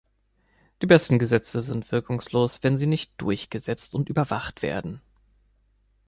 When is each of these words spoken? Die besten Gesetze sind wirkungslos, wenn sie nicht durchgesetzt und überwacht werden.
Die 0.81 0.87
besten 0.87 1.19
Gesetze 1.19 1.61
sind 1.61 1.91
wirkungslos, 1.91 2.63
wenn 2.63 2.75
sie 2.75 2.87
nicht 2.87 3.13
durchgesetzt 3.21 3.93
und 3.93 4.09
überwacht 4.09 4.63
werden. 4.63 4.99